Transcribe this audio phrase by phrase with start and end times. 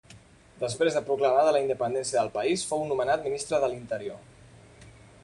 [0.61, 4.91] Després de proclamada la independència del país fou nomenat ministre de l'interior.